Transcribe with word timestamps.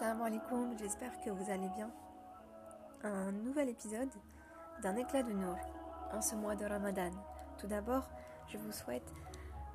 Salam 0.00 0.22
alaikum, 0.22 0.78
j'espère 0.78 1.20
que 1.20 1.28
vous 1.28 1.50
allez 1.50 1.68
bien. 1.76 1.90
Un 3.02 3.32
nouvel 3.32 3.68
épisode 3.68 4.08
d'un 4.82 4.96
éclat 4.96 5.22
de 5.22 5.32
nour 5.34 5.58
en 6.10 6.22
ce 6.22 6.34
mois 6.36 6.54
de 6.54 6.64
Ramadan. 6.64 7.10
Tout 7.58 7.66
d'abord, 7.66 8.08
je 8.48 8.56
vous 8.56 8.72
souhaite 8.72 9.12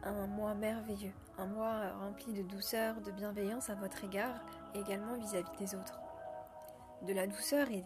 un 0.01 0.25
mois 0.25 0.55
merveilleux, 0.55 1.13
un 1.38 1.46
mois 1.46 1.91
rempli 1.99 2.33
de 2.33 2.41
douceur, 2.41 2.99
de 3.01 3.11
bienveillance 3.11 3.69
à 3.69 3.75
votre 3.75 4.03
égard 4.03 4.41
et 4.73 4.79
également 4.79 5.16
vis-à-vis 5.16 5.57
des 5.59 5.75
autres. 5.75 6.00
De 7.04 7.14
la 7.14 7.28
douceur 7.28 7.70
et, 7.70 7.86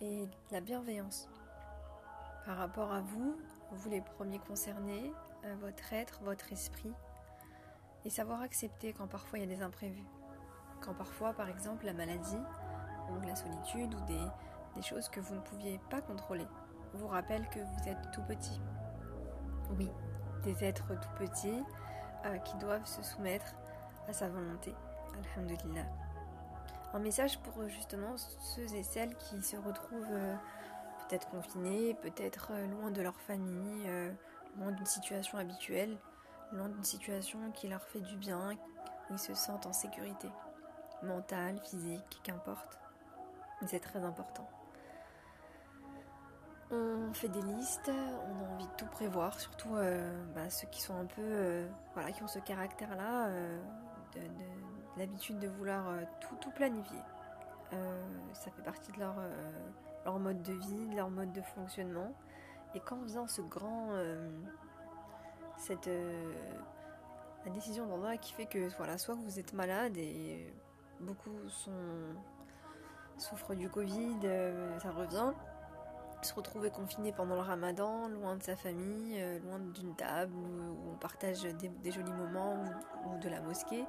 et 0.00 0.26
de 0.26 0.50
la 0.50 0.60
bienveillance 0.60 1.28
par 2.46 2.56
rapport 2.56 2.92
à 2.92 3.00
vous, 3.00 3.36
vous 3.70 3.90
les 3.90 4.00
premiers 4.00 4.40
concernés, 4.40 5.12
à 5.44 5.54
votre 5.54 5.92
être, 5.92 6.20
votre 6.24 6.52
esprit, 6.52 6.94
et 8.04 8.10
savoir 8.10 8.40
accepter 8.42 8.92
quand 8.92 9.06
parfois 9.06 9.38
il 9.38 9.48
y 9.48 9.52
a 9.52 9.56
des 9.56 9.62
imprévus. 9.62 10.04
Quand 10.84 10.94
parfois, 10.94 11.32
par 11.32 11.48
exemple, 11.48 11.86
la 11.86 11.94
maladie, 11.94 12.42
ou 13.10 13.26
la 13.26 13.34
solitude, 13.34 13.94
ou 13.94 14.00
des, 14.06 14.82
choses 14.82 15.08
que 15.08 15.20
vous 15.20 15.34
ne 15.34 15.40
pouviez 15.40 15.80
pas 15.88 16.02
contrôler, 16.02 16.46
vous 16.92 17.06
rappelle 17.06 17.48
que 17.48 17.60
vous 17.60 17.88
êtes 17.88 18.10
tout 18.12 18.22
petit. 18.22 18.60
Oui, 19.78 19.90
des 20.42 20.64
êtres 20.64 20.92
tout 21.00 21.08
petits 21.18 21.62
euh, 22.26 22.36
qui 22.38 22.56
doivent 22.58 22.84
se 22.84 23.02
soumettre 23.02 23.54
à 24.08 24.12
sa 24.12 24.28
volonté. 24.28 24.74
Alhamdulillah. 25.36 25.86
Un 26.92 26.98
message 26.98 27.38
pour 27.38 27.66
justement 27.68 28.16
ceux 28.16 28.74
et 28.74 28.82
celles 28.82 29.16
qui 29.16 29.40
se 29.42 29.56
retrouvent 29.56 30.04
euh, 30.10 30.36
peut-être 31.08 31.28
confinés, 31.30 31.94
peut-être 32.02 32.48
euh, 32.52 32.66
loin 32.66 32.90
de 32.90 33.00
leur 33.00 33.18
famille, 33.20 33.88
loin 34.58 34.72
d'une 34.72 34.86
situation 34.86 35.38
habituelle, 35.38 35.96
loin 36.52 36.68
d'une 36.68 36.84
situation 36.84 37.52
qui 37.52 37.68
leur 37.68 37.84
fait 37.84 38.00
du 38.00 38.16
bien, 38.16 38.50
où 39.08 39.14
ils 39.14 39.18
se 39.18 39.34
sentent 39.34 39.66
en 39.66 39.72
sécurité, 39.72 40.28
mentale, 41.02 41.58
physique, 41.60 42.20
qu'importe. 42.22 42.78
C'est 43.66 43.80
très 43.80 44.04
important. 44.04 44.48
On 46.70 47.12
fait 47.12 47.28
des 47.28 47.42
listes, 47.42 47.90
on 47.90 48.44
a 48.44 48.54
envie 48.54 48.66
de 48.66 48.72
tout 48.76 48.86
prévoir, 48.86 49.38
surtout 49.38 49.76
euh, 49.76 50.24
bah, 50.34 50.50
ceux 50.50 50.66
qui 50.68 50.80
sont 50.80 50.94
un 50.94 51.04
peu, 51.04 51.22
euh, 51.22 51.68
voilà, 51.92 52.10
qui 52.10 52.22
ont 52.22 52.28
ce 52.28 52.40
caractère-là, 52.40 53.28
euh, 53.28 53.62
de, 54.14 54.20
de, 54.20 54.26
de 54.26 54.98
l'habitude 54.98 55.38
de 55.38 55.48
vouloir 55.48 55.84
tout, 56.40 56.50
planifier. 56.50 56.98
Ça 58.32 58.50
fait 58.52 58.62
partie 58.62 58.92
de 58.92 59.00
leur, 59.00 60.18
mode 60.20 60.42
de 60.42 60.52
vie, 60.52 60.86
de 60.86 60.96
leur 60.96 61.10
mode 61.10 61.32
de 61.32 61.42
fonctionnement. 61.42 62.12
Et 62.74 62.80
quand 62.80 63.02
vient 63.04 63.26
ce 63.26 63.42
grand, 63.42 63.88
cette 65.58 65.90
la 67.44 67.50
décision 67.50 67.86
d'endroit 67.86 68.16
qui 68.16 68.32
fait 68.32 68.46
que 68.46 68.68
voilà, 68.76 68.98
soit 68.98 69.14
vous 69.14 69.38
êtes 69.38 69.52
malade 69.52 69.96
et 69.96 70.52
beaucoup 71.04 71.30
souffrent 73.16 73.54
du 73.54 73.68
Covid, 73.68 74.18
ça 74.80 74.90
revient. 74.90 75.32
Se 76.24 76.32
retrouver 76.32 76.70
confiné 76.70 77.12
pendant 77.12 77.34
le 77.34 77.42
ramadan, 77.42 78.08
loin 78.08 78.36
de 78.36 78.42
sa 78.42 78.56
famille, 78.56 79.20
euh, 79.20 79.38
loin 79.40 79.58
d'une 79.58 79.94
table 79.94 80.32
où, 80.34 80.90
on 80.92 80.96
partage 80.96 81.42
des, 81.42 81.90
jolis 81.90 82.14
moments 82.14 82.64
ou, 83.04 83.18
de 83.18 83.28
la 83.28 83.42
mosquée, 83.42 83.84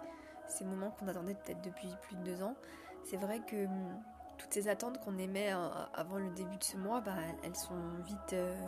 ces 0.46 0.66
moments 0.66 0.92
qu'on 0.92 1.08
attendait 1.08 1.36
peut-être 1.36 1.62
depuis 1.62 1.88
plus 2.02 2.18
de 2.18 2.24
deux 2.24 2.44
ans, 2.44 2.58
c'est 3.06 3.16
vrai 3.16 3.40
que 3.40 3.68
hum, 3.68 4.02
toutes 4.38 4.54
ces 4.54 4.68
attentes 4.68 5.00
qu'on 5.00 5.18
aimait 5.18 5.54
euh, 5.54 5.70
avant 5.94 6.18
le 6.18 6.30
début 6.32 6.58
de 6.58 6.64
ce 6.64 6.76
mois, 6.76 7.00
bah, 7.00 7.16
elles 7.42 7.56
sont 7.56 7.80
vite, 8.04 8.34
euh, 8.34 8.68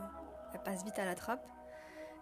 elles 0.53 0.63
passent 0.63 0.85
vite 0.85 0.97
à 0.97 1.03
la 1.03 1.15
trappe. 1.15 1.45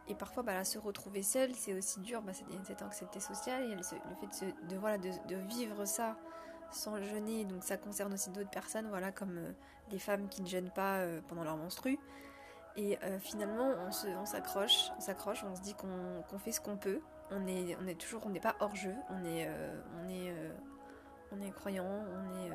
Et 0.08 0.16
parfois, 0.16 0.44
bah, 0.44 0.64
se 0.64 0.78
retrouver 0.78 1.24
seul, 1.24 1.54
c'est 1.56 1.74
aussi 1.74 2.00
dur. 2.00 2.22
Bah, 2.22 2.34
c'est 2.34 2.46
cette 2.66 2.82
anxiété 2.82 3.20
sociale 3.20 3.64
et 3.64 3.76
le 3.76 3.84
fait 3.84 4.28
de, 4.28 4.34
se, 4.34 4.76
voilà, 4.76 4.98
de, 4.98 5.36
vivre 5.48 5.86
ça 5.86 6.18
sans 6.72 7.02
jeûner, 7.02 7.46
donc 7.46 7.64
ça 7.64 7.78
concerne 7.78 8.14
aussi 8.14 8.32
d'autres 8.32 8.50
personnes, 8.50 8.88
voilà, 8.90 9.12
comme 9.12 9.38
euh, 9.38 9.52
les 9.92 10.00
femmes 10.00 10.28
qui 10.28 10.42
ne 10.42 10.48
jeûnent 10.48 10.72
pas 10.72 10.98
euh, 10.98 11.22
pendant 11.28 11.44
leur 11.44 11.58
menstru. 11.58 12.00
Et 12.78 12.98
euh, 13.04 13.20
finalement, 13.20 13.74
on 13.88 14.26
s'accroche, 14.26 14.92
on 14.98 15.00
s'accroche, 15.00 15.44
on, 15.46 15.56
se 15.56 15.62
dit 15.62 15.74
qu'on 15.76 16.24
qu 16.30 16.38
fait 16.38 16.52
ce 16.52 16.60
qu'on 16.60 16.76
peut. 16.76 17.02
On 17.32 17.48
est, 17.48 17.78
on 17.82 17.88
est 17.88 18.00
toujours, 18.00 18.26
on 18.26 18.30
n'est 18.30 18.42
pas 18.42 18.56
hors 18.60 18.76
jeu, 18.76 18.94
on 19.10 19.24
est, 19.24 19.48
euh, 19.48 19.82
on 19.98 20.10
est, 20.10 20.30
euh, 20.30 20.54
on 21.32 21.42
est 21.42 21.52
croyant, 21.52 21.86
on 21.86 22.46
est, 22.46 22.52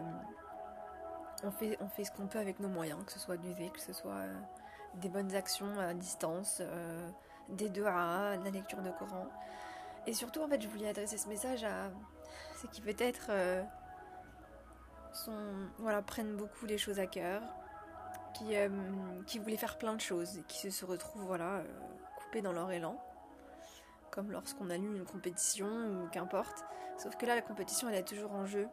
on 1.42 1.50
fait, 1.50 1.76
on 1.80 1.88
fait 1.88 2.04
ce 2.04 2.12
qu'on 2.12 2.26
peut 2.26 2.38
avec 2.38 2.60
nos 2.60 2.68
moyens, 2.68 3.02
que 3.04 3.12
ce 3.12 3.18
soit 3.18 3.38
du 3.38 3.52
que 3.54 3.80
ce 3.80 3.92
soit 3.92 4.26
des 4.96 5.08
bonnes 5.08 5.34
actions 5.34 5.78
à 5.78 5.94
distance, 5.94 6.62
des 7.50 7.68
doigts, 7.68 8.36
de 8.36 8.44
la 8.44 8.50
lecture 8.50 8.82
de 8.82 8.90
Coran. 8.90 9.26
Et 10.06 10.12
surtout, 10.12 10.42
en 10.42 10.48
fait, 10.48 10.60
je 10.60 10.68
voulais 10.68 10.88
adresser 10.88 11.18
ce 11.18 11.28
message 11.28 11.64
à 11.64 11.90
ceux 12.56 12.68
qui 12.68 12.80
peut-être 12.80 13.26
euh, 13.30 13.62
sont, 15.12 15.68
voilà, 15.78 16.02
prennent 16.02 16.36
beaucoup 16.36 16.66
les 16.66 16.78
choses 16.78 16.98
à 16.98 17.06
cœur, 17.06 17.42
qui, 18.34 18.56
euh, 18.56 18.68
qui 19.26 19.38
voulaient 19.38 19.56
faire 19.56 19.78
plein 19.78 19.94
de 19.94 20.00
choses 20.00 20.38
et 20.38 20.42
qui 20.42 20.70
se 20.70 20.84
retrouvent 20.84 21.24
voilà, 21.24 21.56
euh, 21.56 21.64
coupés 22.16 22.42
dans 22.42 22.52
leur 22.52 22.70
élan, 22.70 23.02
comme 24.10 24.30
lorsqu'on 24.30 24.70
allume 24.70 24.96
une 24.96 25.04
compétition 25.04 25.66
ou 25.66 26.08
qu'importe. 26.08 26.64
Sauf 26.98 27.16
que 27.16 27.26
là, 27.26 27.34
la 27.34 27.42
compétition, 27.42 27.88
elle 27.88 27.96
est 27.96 28.08
toujours 28.08 28.32
en 28.32 28.46
jeu 28.46 28.68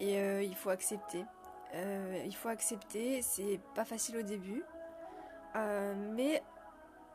et 0.00 0.44
il 0.44 0.54
faut 0.54 0.68
accepter. 0.68 1.24
Il 1.72 2.34
faut 2.36 2.50
accepter, 2.50 3.22
c'est 3.22 3.58
pas 3.74 3.86
facile 3.86 4.18
au 4.18 4.22
début, 4.22 4.62
mais 5.54 6.42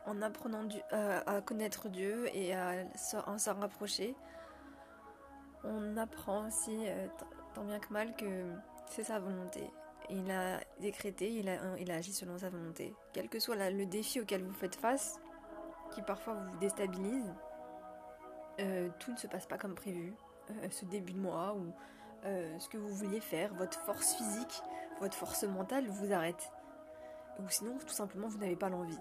en 0.06 0.20
apprenant 0.22 0.66
à 0.90 1.40
connaître 1.40 1.88
Dieu 1.88 2.28
et 2.34 2.54
à 2.54 2.84
s'en 2.96 3.60
rapprocher, 3.60 4.14
on 5.64 5.96
apprend 5.96 6.48
aussi, 6.48 6.86
tant 7.54 7.64
bien 7.64 7.78
que 7.78 7.92
mal, 7.92 8.14
que 8.16 8.52
c'est 8.86 9.04
sa 9.04 9.20
volonté. 9.20 9.70
Il 10.10 10.30
a 10.30 10.60
décrété, 10.80 11.30
il 11.30 11.48
a, 11.48 11.94
agi 11.94 12.12
selon 12.12 12.38
sa 12.38 12.50
volonté. 12.50 12.94
Quel 13.12 13.28
que 13.28 13.38
soit 13.38 13.70
le 13.70 13.86
défi 13.86 14.20
auquel 14.20 14.42
vous 14.42 14.52
faites 14.52 14.74
face, 14.74 15.20
qui 15.92 16.02
parfois 16.02 16.34
vous 16.34 16.58
déstabilise, 16.58 17.32
euh, 18.60 18.88
tout 18.98 19.12
ne 19.12 19.16
se 19.16 19.26
passe 19.26 19.46
pas 19.46 19.58
comme 19.58 19.74
prévu. 19.74 20.14
Euh, 20.50 20.68
ce 20.70 20.84
début 20.84 21.12
de 21.12 21.20
mois 21.20 21.54
ou 21.54 21.72
euh, 22.24 22.58
ce 22.58 22.68
que 22.68 22.76
vous 22.76 22.88
vouliez 22.88 23.20
faire, 23.20 23.54
votre 23.54 23.80
force 23.80 24.14
physique, 24.14 24.62
votre 25.00 25.16
force 25.16 25.44
mentale 25.44 25.86
vous 25.86 26.12
arrête. 26.12 26.50
Ou 27.38 27.48
sinon, 27.48 27.78
tout 27.78 27.88
simplement, 27.88 28.28
vous 28.28 28.38
n'avez 28.38 28.56
pas 28.56 28.68
l'envie. 28.68 28.98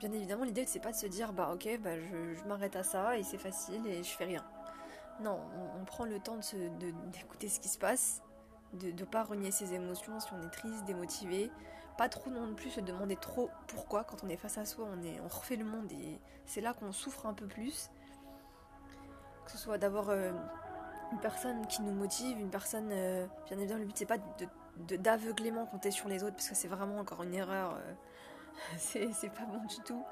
Bien 0.00 0.12
évidemment, 0.12 0.44
l'idée, 0.44 0.64
c'est 0.66 0.80
pas 0.80 0.92
de 0.92 0.96
se 0.96 1.06
dire, 1.06 1.32
bah 1.32 1.50
ok, 1.54 1.78
bah, 1.80 1.98
je, 1.98 2.44
m'arrête 2.48 2.76
à 2.76 2.82
ça 2.82 3.16
et 3.16 3.22
c'est 3.22 3.38
facile 3.38 3.86
et 3.86 4.02
je 4.02 4.10
fais 4.10 4.24
rien. 4.24 4.44
Non, 5.20 5.40
on, 5.80 5.84
prend 5.84 6.04
le 6.04 6.18
temps 6.18 6.38
d'écouter 7.12 7.48
ce 7.48 7.60
qui 7.60 7.68
se 7.68 7.78
passe, 7.78 8.20
de 8.72 8.90
ne 8.90 9.04
pas 9.04 9.22
renier 9.22 9.52
ses 9.52 9.72
émotions 9.72 10.18
si 10.18 10.32
on 10.32 10.42
est 10.42 10.50
triste, 10.50 10.84
démotivé. 10.84 11.50
Pas 11.96 12.08
trop 12.08 12.28
non 12.30 12.54
plus 12.54 12.70
se 12.70 12.80
demander 12.80 13.14
trop 13.14 13.50
pourquoi 13.68 14.02
quand 14.02 14.24
on 14.24 14.28
est 14.28 14.36
face 14.36 14.58
à 14.58 14.66
soi, 14.66 14.88
on, 14.92 15.02
est, 15.04 15.20
on 15.20 15.28
refait 15.28 15.54
le 15.54 15.64
monde 15.64 15.92
et 15.92 16.18
c'est 16.44 16.60
là 16.60 16.74
qu'on 16.74 16.90
souffre 16.90 17.26
un 17.26 17.34
peu 17.34 17.46
plus. 17.46 17.88
Que 19.44 19.52
ce 19.52 19.58
soit 19.58 19.78
d'avoir 19.78 20.10
euh, 20.10 20.32
une 21.12 21.20
personne 21.20 21.64
qui 21.68 21.82
nous 21.82 21.92
motive, 21.92 22.40
une 22.40 22.50
personne. 22.50 22.88
Euh, 22.90 23.26
bien 23.46 23.58
évidemment, 23.58 23.80
le 23.80 23.86
but 23.86 23.96
c'est 23.96 24.06
pas 24.06 24.18
d'aveuglément 24.98 25.66
compter 25.66 25.92
sur 25.92 26.08
les 26.08 26.24
autres 26.24 26.34
parce 26.34 26.48
que 26.48 26.56
c'est 26.56 26.66
vraiment 26.66 26.98
encore 26.98 27.22
une 27.22 27.34
erreur. 27.34 27.76
Euh, 27.76 27.92
c'est 28.78 29.32
pas 29.34 29.44
bon 29.44 29.64
du 29.64 29.76
tout. 29.84 30.04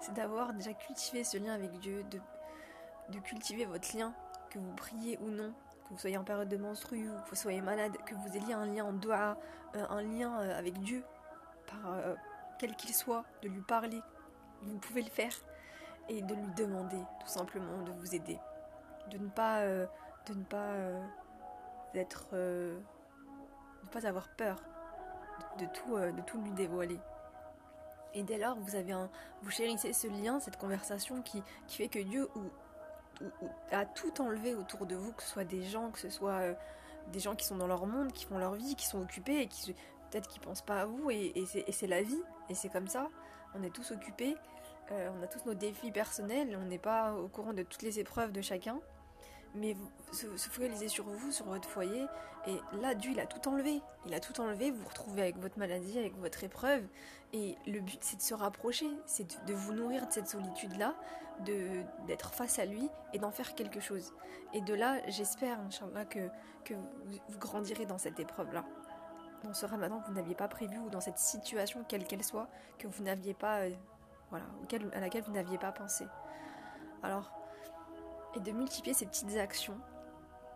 C'est 0.00 0.12
d'avoir 0.14 0.52
déjà 0.52 0.72
cultivé 0.74 1.24
ce 1.24 1.38
lien 1.38 1.54
avec 1.54 1.78
Dieu, 1.80 2.04
de, 2.04 3.18
cultiver 3.20 3.64
votre 3.64 3.96
lien 3.96 4.12
que 4.50 4.58
vous 4.58 4.72
priez 4.74 5.18
ou 5.18 5.28
non, 5.28 5.52
que 5.84 5.94
vous 5.94 5.98
soyez 5.98 6.18
en 6.18 6.24
période 6.24 6.48
de 6.48 6.56
menstru 6.56 7.08
ou 7.08 7.22
que 7.22 7.30
vous 7.30 7.36
soyez 7.36 7.60
malade, 7.60 7.96
que 8.04 8.14
vous 8.14 8.36
ayez 8.36 8.54
un 8.54 8.66
lien 8.66 8.84
en 8.84 8.92
doigt, 8.92 9.38
euh, 9.76 9.86
un 9.88 10.02
lien 10.02 10.40
euh, 10.40 10.58
avec 10.58 10.78
Dieu, 10.80 11.02
euh, 11.86 12.14
quel 12.58 12.76
qu'il 12.76 12.94
soit, 12.94 13.24
de 13.42 13.48
lui 13.48 13.62
parler, 13.62 14.00
vous 14.62 14.78
pouvez 14.78 15.02
le 15.02 15.10
faire 15.10 15.34
et 16.08 16.20
de 16.20 16.34
lui 16.34 16.52
demander 16.56 17.00
tout 17.20 17.28
simplement 17.28 17.82
de 17.82 17.92
vous 17.92 18.14
aider, 18.14 18.38
de 19.10 19.18
ne 19.18 19.28
pas, 19.28 19.62
être, 21.94 22.34
de 22.34 22.78
ne 23.84 23.88
pas 23.90 24.06
avoir 24.06 24.28
peur 24.28 24.62
de 25.58 25.66
tout 26.22 26.42
lui 26.42 26.52
dévoiler. 26.52 27.00
Et 28.14 28.22
dès 28.22 28.38
lors, 28.38 28.56
vous 28.56 28.76
avez 28.76 28.94
vous 29.42 29.50
chérissez 29.50 29.92
ce 29.92 30.06
lien, 30.06 30.40
cette 30.40 30.56
conversation 30.56 31.22
qui, 31.22 31.42
fait 31.68 31.88
que 31.88 31.98
Dieu 31.98 32.28
à 33.70 33.84
tout 33.84 34.20
enlever 34.20 34.54
autour 34.54 34.86
de 34.86 34.94
vous, 34.94 35.12
que 35.12 35.22
ce 35.22 35.28
soit 35.28 35.44
des 35.44 35.62
gens, 35.62 35.90
que 35.90 35.98
ce 35.98 36.08
soit 36.08 36.40
euh, 36.40 36.54
des 37.12 37.20
gens 37.20 37.36
qui 37.36 37.46
sont 37.46 37.56
dans 37.56 37.66
leur 37.66 37.86
monde, 37.86 38.12
qui 38.12 38.24
font 38.24 38.38
leur 38.38 38.54
vie, 38.54 38.74
qui 38.74 38.86
sont 38.86 39.00
occupés 39.00 39.40
et 39.40 39.46
qui 39.46 39.72
peut-être 40.10 40.28
qui 40.28 40.38
pensent 40.40 40.62
pas 40.62 40.82
à 40.82 40.84
vous 40.84 41.10
et, 41.10 41.32
et 41.36 41.72
c'est 41.72 41.86
la 41.86 42.02
vie. 42.02 42.22
Et 42.48 42.54
c'est 42.54 42.68
comme 42.68 42.88
ça. 42.88 43.08
On 43.54 43.62
est 43.62 43.70
tous 43.70 43.92
occupés, 43.92 44.36
euh, 44.92 45.10
on 45.18 45.22
a 45.22 45.26
tous 45.26 45.44
nos 45.46 45.54
défis 45.54 45.90
personnels, 45.90 46.58
on 46.60 46.66
n'est 46.66 46.78
pas 46.78 47.14
au 47.14 47.28
courant 47.28 47.52
de 47.52 47.62
toutes 47.62 47.82
les 47.82 48.00
épreuves 48.00 48.32
de 48.32 48.42
chacun, 48.42 48.80
mais 49.54 49.76
se, 50.12 50.26
focaliser 50.48 50.88
sur 50.88 51.04
vous, 51.04 51.30
sur 51.30 51.46
votre 51.46 51.68
foyer. 51.68 52.06
Et 52.46 52.58
là, 52.80 52.94
Dieu, 52.94 53.12
il 53.12 53.20
a 53.20 53.26
tout 53.26 53.48
enlevé. 53.48 53.80
Il 54.06 54.14
a 54.14 54.20
tout 54.20 54.38
enlevé, 54.40 54.70
vous 54.70 54.78
vous 54.78 54.88
retrouvez 54.88 55.22
avec 55.22 55.38
votre 55.38 55.58
maladie, 55.58 55.98
avec 55.98 56.16
votre 56.18 56.42
épreuve. 56.44 56.82
Et 57.32 57.56
le 57.66 57.80
but, 57.80 57.98
c'est 58.02 58.16
de 58.16 58.22
se 58.22 58.34
rapprocher, 58.34 58.88
c'est 59.06 59.44
de, 59.46 59.54
vous 59.54 59.72
nourrir 59.72 60.06
de 60.06 60.12
cette 60.12 60.28
solitude-là, 60.28 60.94
d'être 62.06 62.32
face 62.32 62.58
à 62.58 62.64
lui 62.64 62.88
et 63.12 63.18
d'en 63.18 63.30
faire 63.30 63.54
quelque 63.54 63.80
chose. 63.80 64.12
Et 64.52 64.60
de 64.60 64.74
là, 64.74 64.98
j'espère, 65.08 65.58
Inch'Allah, 65.60 66.04
que, 66.04 66.28
que 66.64 66.74
vous, 66.74 67.38
grandirez 67.38 67.86
dans 67.86 67.98
cette 67.98 68.20
épreuve-là. 68.20 68.64
Dans 69.42 69.52
ce 69.54 69.66
ramadan 69.66 70.00
que 70.00 70.06
vous 70.06 70.14
n'aviez 70.14 70.34
pas 70.34 70.48
prévu 70.48 70.78
ou 70.78 70.90
dans 70.90 71.00
cette 71.00 71.18
situation, 71.18 71.84
quelle 71.88 72.04
qu'elle 72.04 72.24
soit, 72.24 72.48
que 72.78 72.86
vous 72.86 73.02
n'aviez 73.02 73.34
pas. 73.34 73.60
Euh, 73.60 73.70
voilà, 74.30 74.46
à 74.94 75.00
laquelle 75.00 75.22
vous 75.22 75.32
n'aviez 75.32 75.58
pas 75.58 75.70
pensé. 75.70 76.06
Alors, 77.02 77.30
et 78.36 78.40
de 78.40 78.52
multiplier 78.52 78.94
ces 78.94 79.06
petites 79.06 79.36
actions, 79.36 79.78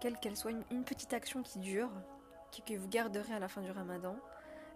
quelle 0.00 0.18
qu'elle 0.18 0.36
soit, 0.36 0.52
une, 0.70 0.84
petite 0.84 1.12
action 1.12 1.42
qui 1.42 1.58
dure, 1.58 1.90
que 2.66 2.74
vous 2.74 2.88
garderez 2.88 3.34
à 3.34 3.38
la 3.38 3.48
fin 3.48 3.60
du 3.60 3.70
ramadan. 3.70 4.16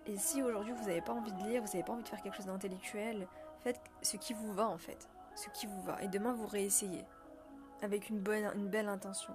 Et 0.07 0.17
si 0.17 0.43
aujourd'hui 0.43 0.73
vous 0.73 0.85
n'avez 0.85 1.01
pas 1.01 1.13
envie 1.13 1.33
de 1.33 1.43
lire, 1.45 1.63
vous 1.63 1.69
n'avez 1.69 1.83
pas 1.83 1.93
envie 1.93 2.03
de 2.03 2.09
faire 2.09 2.23
quelque 2.23 2.37
chose 2.37 2.47
d'intellectuel, 2.47 3.27
faites 3.61 3.81
ce 4.03 4.17
qui 4.17 4.35
vous 4.35 4.53
va 4.53 4.69
en 4.69 4.79
fait, 4.79 5.09
ce 5.35 5.49
qui 5.51 5.67
vous 5.67 5.83
va. 5.83 6.01
Et 6.03 6.09
demain 6.09 6.33
vous 6.33 6.47
réessayez, 6.47 7.05
avec 7.83 8.09
une, 8.09 8.21
belle 8.21 8.89
intention. 8.89 9.35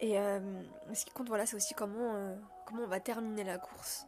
Et 0.00 0.18
euh, 0.18 0.62
ce 0.92 1.04
qui 1.04 1.12
compte, 1.12 1.28
voilà, 1.28 1.46
c'est 1.46 1.56
aussi 1.56 1.74
comment, 1.74 2.14
euh, 2.14 2.36
comment 2.66 2.82
on 2.82 2.88
va 2.88 3.00
terminer 3.00 3.44
la 3.44 3.58
course. 3.58 4.06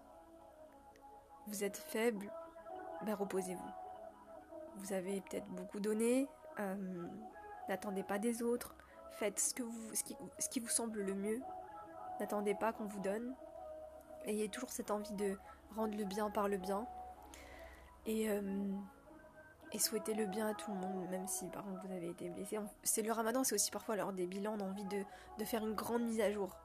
Vous 1.46 1.62
êtes 1.64 1.76
faible, 1.76 2.30
ben 3.02 3.14
reposez-vous. 3.14 3.70
Vous 4.76 4.92
avez 4.92 5.20
peut-être 5.22 5.46
beaucoup 5.46 5.80
donné, 5.80 6.28
euh, 6.58 7.06
N'attendez 7.68 8.02
pas 8.02 8.18
des 8.18 8.42
autres. 8.42 8.74
Faites 9.12 9.38
ce, 9.40 9.54
qui, 9.54 10.60
vous 10.60 10.68
semble 10.68 11.00
le 11.00 11.14
mieux. 11.14 11.40
N'attendez 12.20 12.54
pas 12.54 12.72
qu'on 12.72 12.84
vous 12.84 13.00
donne. 13.00 13.34
Ayez 14.26 14.48
toujours 14.48 14.70
cette 14.70 14.90
envie 14.90 15.14
de 15.14 15.38
rendre 15.74 15.96
le 15.96 16.04
bien 16.04 16.30
par 16.30 16.48
le 16.48 16.58
bien. 16.58 16.86
Et, 18.04 18.28
euh, 18.28 18.72
et 19.72 19.78
souhaitez 19.78 20.14
le 20.14 20.26
bien 20.26 20.48
à 20.48 20.54
tout 20.54 20.72
le 20.72 20.78
monde, 20.78 21.08
même 21.10 21.26
si 21.26 21.46
par 21.48 21.64
contre 21.64 21.86
vous 21.86 21.92
avez 21.92 22.10
été 22.10 22.28
blessé. 22.28 22.58
C'est 22.82 23.02
le 23.02 23.12
ramadan, 23.12 23.42
c'est 23.42 23.54
aussi 23.54 23.70
parfois 23.70 23.96
l'heure 23.96 24.12
des 24.12 24.26
bilans, 24.26 24.56
on 24.58 24.60
a 24.60 24.64
envie 24.64 24.84
de, 24.84 25.44
faire 25.44 25.66
une 25.66 25.74
grande 25.74 26.02
mise 26.02 26.20
à 26.20 26.30
jour. 26.30 26.56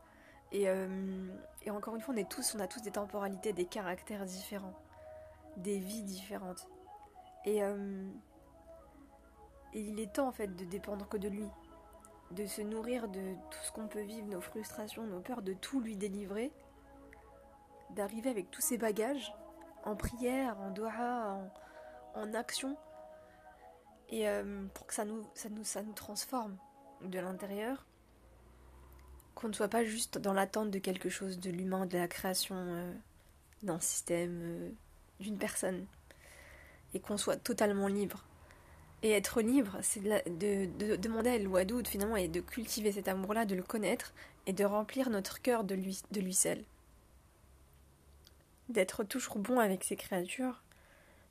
Et, 0.52 0.68
euh, 0.68 1.30
et, 1.64 1.72
encore 1.72 1.96
une 1.96 2.02
fois, 2.02 2.14
on 2.14 2.18
est 2.18 2.30
tous, 2.30 2.56
on 2.56 2.60
a 2.60 2.68
tous 2.68 2.82
des 2.82 2.92
temporalités, 2.92 3.54
des 3.54 3.66
caractères 3.66 4.26
différents, 4.26 4.74
des 5.58 5.80
vies 5.80 6.04
différentes. 6.04 6.68
Et, 7.46 7.64
euh, 7.64 8.10
et 9.74 9.80
il 9.82 10.00
est 10.00 10.14
temps 10.14 10.28
en 10.28 10.32
fait 10.32 10.56
de 10.56 10.66
dépendre 10.66 11.08
que 11.08 11.18
de 11.18 11.28
lui, 11.28 11.48
de 12.32 12.46
se 12.46 12.62
nourrir 12.62 13.08
de 13.08 13.34
tout 13.50 13.60
ce 13.64 13.72
qu'on 13.72 13.88
peut 13.88 14.02
vivre, 14.02 14.28
nos 14.28 14.42
frustrations, 14.42 15.04
nos 15.04 15.20
peurs, 15.20 15.42
de 15.42 15.54
tout 15.54 15.82
lui 15.82 15.96
délivrer, 15.98 16.52
d'arriver 17.92 18.30
avec 18.30 18.52
tous 18.52 18.62
ses 18.62 18.78
bagages, 18.78 19.34
en 19.84 19.96
prière, 19.96 20.60
en 20.60 20.72
doha, 20.72 21.40
en, 22.16 22.34
action, 22.34 22.78
et 24.10 24.28
euh, 24.28 24.66
pour 24.74 24.88
que 24.88 24.94
ça 24.94 25.06
nous, 25.06 25.26
ça, 25.34 25.50
nous, 25.50 25.64
ça 25.64 25.82
nous 25.82 25.94
transforme 25.94 26.58
de 27.02 27.20
l'intérieur, 27.20 27.86
qu'on 29.36 29.48
ne 29.48 29.54
soit 29.54 29.70
pas 29.70 29.84
juste 29.84 30.18
dans 30.18 30.34
l'attente 30.34 30.70
de 30.72 30.80
quelque 30.80 31.10
chose, 31.10 31.40
de 31.40 31.50
l'humain, 31.50 31.86
de 31.86 31.98
la 31.98 32.08
création 32.08 32.56
euh, 32.58 32.94
d'un 33.64 33.80
système, 33.80 34.42
euh, 34.44 34.70
d'une 35.20 35.38
personne, 35.38 35.86
et 36.94 37.00
qu'on 37.00 37.18
soit 37.18 37.38
totalement 37.38 37.88
libre 37.88 38.26
et 39.04 39.12
être 39.12 39.42
libre, 39.42 39.78
c'est 39.82 40.02
de, 40.02 40.96
demander 40.96 41.32
à 41.32 41.36
El 41.36 41.50
finalement 41.86 42.16
et 42.16 42.28
de 42.28 42.40
cultiver 42.40 42.92
cet 42.92 43.08
amour-là, 43.08 43.46
de 43.46 43.56
le 43.56 43.64
connaître 43.64 44.14
et 44.46 44.54
de 44.54 44.64
remplir 44.64 45.10
notre 45.10 45.42
cœur 45.42 45.64
de 45.64 45.74
lui, 45.74 46.02
de 46.12 46.32
seul. 46.32 46.64
D'être 48.70 49.04
toujours 49.04 49.40
bon 49.40 49.60
avec 49.60 49.84
ses 49.84 49.96
créatures, 49.96 50.62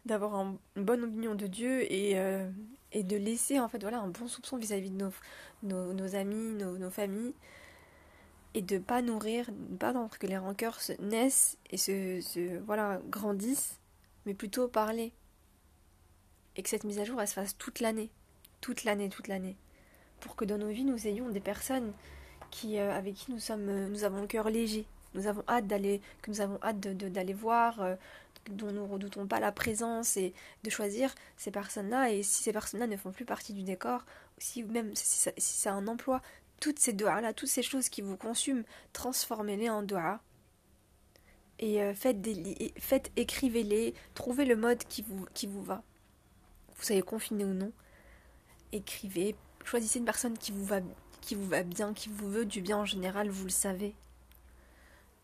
d'avoir 0.04 0.34
une 0.34 0.58
bonne 0.84 1.04
opinion 1.04 1.34
de 1.34 1.46
Dieu 1.46 1.90
et, 1.92 2.18
euh, 2.18 2.50
et 2.92 3.02
de 3.02 3.16
laisser 3.16 3.60
en 3.60 3.68
fait 3.68 3.80
voilà 3.80 4.00
un 4.00 4.08
bon 4.08 4.26
soupçon 4.26 4.56
vis-à-vis 4.56 4.90
de 4.90 5.10
nos, 5.62 5.92
nos, 5.92 6.14
amis, 6.16 6.52
nos, 6.54 6.90
familles 6.90 7.34
et 8.54 8.62
de 8.62 8.78
pas 8.78 9.00
nourrir, 9.00 9.48
pas 9.78 9.90
attendre 9.90 10.18
que 10.18 10.26
les 10.26 10.38
rancœurs 10.38 10.80
se 10.80 10.92
naissent 11.00 11.56
et 11.70 11.76
se, 11.76 12.20
se 12.20 12.58
voilà 12.64 13.00
grandissent, 13.10 13.78
mais 14.26 14.34
plutôt 14.34 14.66
parler 14.66 15.12
et 16.56 16.62
que 16.62 16.68
cette 16.68 16.84
mise 16.84 16.98
à 16.98 17.04
jour 17.04 17.20
elle 17.20 17.28
se 17.28 17.34
fasse 17.34 17.56
toute 17.56 17.80
l'année, 17.80 18.10
toute 18.60 18.84
l'année, 18.84 19.08
toute 19.08 19.28
l'année, 19.28 19.56
pour 20.20 20.36
que 20.36 20.44
dans 20.44 20.58
nos 20.58 20.68
vies 20.68 20.84
nous 20.84 21.06
ayons 21.06 21.28
des 21.30 21.40
personnes 21.40 21.92
qui 22.50 22.78
euh, 22.78 22.92
avec 22.92 23.14
qui 23.14 23.32
nous 23.32 23.38
sommes, 23.38 23.68
euh, 23.68 23.88
nous 23.88 24.04
avons 24.04 24.20
le 24.20 24.26
cœur 24.26 24.50
léger, 24.50 24.86
nous 25.14 25.26
avons 25.26 25.42
hâte 25.48 25.66
d'aller, 25.66 26.00
que 26.22 26.30
nous 26.30 26.40
avons 26.40 26.58
hâte 26.62 26.80
d'aller 26.80 27.32
voir, 27.32 27.80
euh, 27.80 27.96
dont 28.50 28.72
nous 28.72 28.86
redoutons 28.86 29.26
pas 29.26 29.40
la 29.40 29.52
présence 29.52 30.16
et 30.16 30.34
de 30.64 30.70
choisir 30.70 31.14
ces 31.36 31.50
personnes-là. 31.50 32.12
Et 32.12 32.22
si 32.22 32.42
ces 32.42 32.52
personnes-là 32.52 32.86
ne 32.86 32.96
font 32.96 33.12
plus 33.12 33.24
partie 33.24 33.52
du 33.52 33.62
décor, 33.62 34.04
si 34.38 34.62
même 34.64 34.94
si, 34.94 35.30
c'est 35.36 35.68
un 35.68 35.86
emploi, 35.86 36.20
toutes 36.60 36.78
ces 36.78 36.92
doigts-là, 36.92 37.32
toutes 37.32 37.48
ces 37.48 37.62
choses 37.62 37.88
qui 37.88 38.02
vous 38.02 38.16
consument, 38.16 38.64
transformez-les 38.92 39.70
en 39.70 39.82
doigts. 39.82 40.20
Et 41.58 41.92
faites, 41.94 42.26
faites 42.78 43.12
écrivez-les, 43.16 43.92
trouvez 44.14 44.46
le 44.46 44.56
mode 44.56 44.82
qui 44.84 45.02
vous, 45.02 45.26
qui 45.34 45.46
vous 45.46 45.62
va 45.62 45.82
vous 46.80 46.86
soyez 46.86 47.02
confiné 47.02 47.44
ou 47.44 47.52
non, 47.52 47.72
écrivez, 48.72 49.36
choisissez 49.64 49.98
une 49.98 50.06
personne 50.06 50.38
qui 50.38 50.50
vous 50.50 50.64
va, 50.64 50.80
qui 51.20 51.34
vous 51.34 51.46
va 51.46 51.62
bien, 51.62 51.92
qui 51.92 52.08
vous 52.08 52.30
veut 52.30 52.46
du 52.46 52.62
bien 52.62 52.78
en 52.78 52.86
général, 52.86 53.28
vous 53.28 53.44
le 53.44 53.50
savez. 53.50 53.94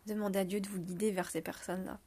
Demandez 0.07 0.39
à 0.39 0.45
Dieu 0.45 0.61
de 0.61 0.69
vous 0.69 0.81
guider 0.81 1.11
vers 1.11 1.31
ces 1.31 1.41
personnes-là. 1.41 1.99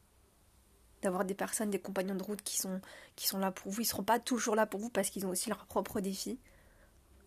D'avoir 1.02 1.26
des 1.26 1.34
personnes, 1.34 1.72
des 1.72 1.80
compagnons 1.80 2.14
de 2.14 2.22
route 2.22 2.44
qui 2.44 2.58
sont, 2.58 2.80
qui 3.16 3.28
sont 3.28 3.40
là 3.40 3.52
pour 3.52 3.72
vous. 3.72 3.82
Ils 3.82 3.86
ne 3.86 3.90
seront 3.90 4.04
pas 4.04 4.20
toujours 4.20 4.56
là 4.56 4.68
pour 4.68 4.80
vous 4.80 4.90
parce 4.90 5.10
qu'ils 5.10 5.26
ont 5.26 5.30
aussi 5.30 5.50
leurs 5.50 5.66
propres 5.66 6.00
défis. 6.00 6.38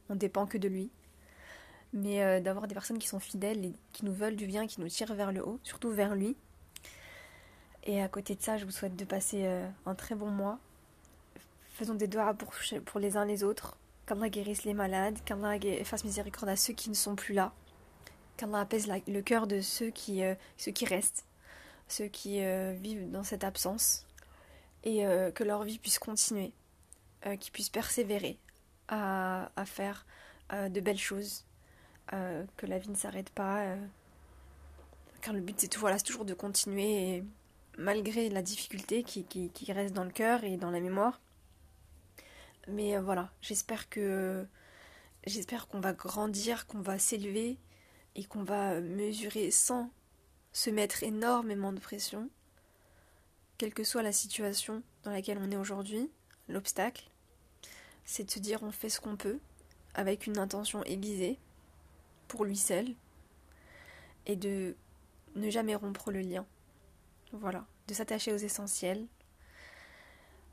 On 0.09 0.15
dépend 0.15 0.47
que 0.47 0.59
de 0.59 0.69
lui. 0.69 0.91
Mais 1.93 2.23
euh, 2.23 2.41
d'avoir 2.41 2.69
des 2.69 2.75
personnes 2.75 2.99
qui 2.99 3.09
sont 3.09 3.21
fidèles 3.21 3.65
et 3.65 3.75
qui 3.93 4.05
nous 4.05 4.15
veulent 4.15 4.37
du 4.37 4.47
bien, 4.47 4.69
qui 4.69 4.81
nous 4.81 4.89
tirent 4.89 5.15
vers 5.15 5.33
le 5.33 5.45
haut, 5.45 5.59
surtout 5.65 5.91
vers 5.91 6.15
lui. 6.15 6.37
Et 7.83 8.01
à 8.01 8.09
côté 8.09 8.37
de 8.37 8.43
ça, 8.43 8.59
je 8.59 8.65
vous 8.65 8.71
souhaite 8.71 8.95
de 8.95 9.05
passer 9.05 9.45
euh, 9.45 9.69
un 9.87 9.95
très 9.95 10.15
bon 10.15 10.31
mois, 10.31 10.61
Faisons 11.83 11.95
des 11.95 12.07
doigts 12.07 12.33
pour, 12.35 13.01
les 13.01 13.17
uns 13.17 13.25
les 13.25 13.43
autres. 13.43 13.77
Qu'Allah 14.07 14.29
guérisse 14.29 14.63
les 14.63 14.73
malades, 14.73 15.19
qu'Allah 15.25 15.59
fasse 15.83 16.05
miséricorde 16.05 16.49
à 16.49 16.55
ceux 16.55 16.75
qui 16.75 16.89
ne 16.89 16.95
sont 16.95 17.17
plus 17.17 17.35
là, 17.35 17.53
qu'Allah 18.37 18.61
apaise 18.61 18.87
le 19.09 19.21
cœur 19.21 19.49
de 19.49 19.61
ceux 19.61 19.91
qui, 19.91 20.23
euh, 20.23 20.37
restent, 20.83 21.25
ceux 21.89 22.07
qui 22.07 22.41
euh, 22.45 22.73
vivent 22.81 23.11
dans 23.11 23.25
cette 23.25 23.43
absence, 23.43 24.07
et 24.85 25.05
euh, 25.05 25.33
que 25.33 25.43
leur 25.43 25.65
vie 25.65 25.81
puisse 25.81 25.99
continuer, 25.99 26.53
qu'ils 27.41 27.51
puissent 27.51 27.69
persévérer 27.69 28.39
à, 28.87 29.51
faire 29.67 30.07
de 30.53 30.81
belles 30.81 30.97
choses, 30.97 31.45
que 32.13 32.67
la 32.67 32.79
vie 32.79 32.91
ne 32.91 32.95
s'arrête 32.95 33.31
pas, 33.31 33.75
car 35.21 35.35
le 35.35 35.41
but 35.41 35.59
c'est 35.59 35.67
toujours 35.67 36.25
de 36.25 36.35
continuer, 36.35 37.25
malgré 37.77 38.31
la 38.31 38.43
difficulté 38.43 39.03
qui 39.03 39.73
reste 39.73 39.95
dans 39.95 40.05
le 40.05 40.13
cœur 40.13 40.45
et 40.45 40.57
dans 40.57 40.71
la 40.71 40.79
mémoire. 40.79 41.19
Mais 42.69 42.97
euh, 42.97 43.01
voilà, 43.01 43.31
j'espère 43.41 43.89
que 43.89 44.47
j'espère 45.27 45.69
qu'on 45.69 45.81
va 45.81 45.93
grandir, 45.93 46.67
qu'on 46.67 46.81
va 46.81 46.99
s'élever 46.99 47.59
et 48.15 48.25
qu'on 48.25 48.45
va 48.45 48.81
mesurer 48.81 49.51
sans 49.51 49.91
se 50.53 50.71
mettre 50.71 51.03
énormément 51.03 51.73
de 51.73 51.81
pression, 51.81 52.29
quelle 53.59 53.73
que 53.73 53.85
soit 53.85 54.03
la 54.03 54.13
situation 54.13 54.83
dans 55.03 55.11
laquelle 55.11 55.39
on 55.41 55.51
est 55.51 55.57
aujourd'hui, 55.57 56.11
l'obstacle, 56.49 57.11
c'est 58.05 58.25
de 58.25 58.31
se 58.31 58.39
dire 58.39 58.63
on 58.63 58.71
fait 58.71 58.91
ce 58.91 59.01
qu'on 59.01 59.17
peut 59.17 59.39
avec 59.95 60.27
une 60.27 60.39
intention 60.39 60.83
aiguisée 60.85 61.39
pour 62.29 62.45
lui 62.45 62.57
seul 62.57 62.95
et 64.27 64.37
de 64.37 64.77
ne 65.35 65.51
jamais 65.51 65.75
rompre 65.75 66.11
le 66.11 66.21
lien. 66.21 66.47
Voilà, 67.33 67.67
de 67.89 67.95
s'attacher 67.95 68.33
aux 68.33 68.39
essentiels, 68.39 69.07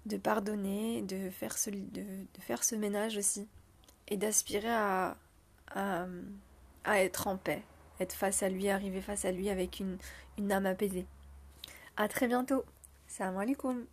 de 0.06 0.18
pardonner, 0.18 1.02
de 1.02 1.30
faire 1.30 1.58
ce, 1.58 1.70
de, 1.70 2.04
faire 2.40 2.64
ménage 2.76 3.18
aussi, 3.18 3.48
et 4.08 4.18
d'aspirer 4.18 4.70
à, 4.70 5.18
à, 5.76 6.08
être 6.86 7.28
en 7.28 7.38
paix, 7.38 7.64
être 8.00 8.14
face 8.14 8.44
à 8.44 8.50
lui, 8.50 8.70
arriver 8.70 9.02
face 9.02 9.26
à 9.26 9.32
lui 9.32 9.50
avec 9.50 9.80
une, 9.80 9.98
une 10.38 10.52
âme 10.52 10.66
apaisée. 10.66 11.06
À 11.98 12.08
très 12.08 12.28
bientôt. 12.28 12.64
Salam. 13.08 13.86